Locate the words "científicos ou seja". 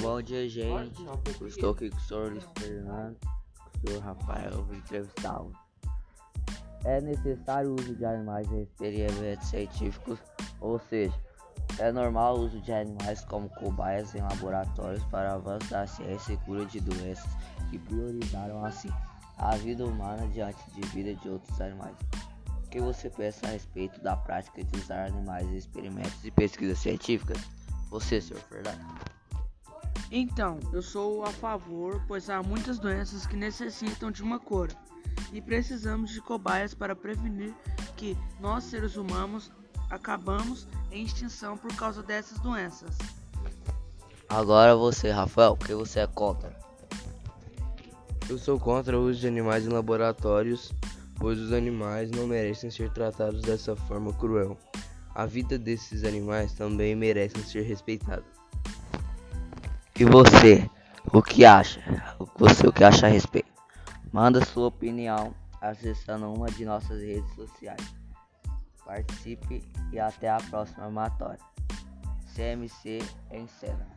9.48-11.14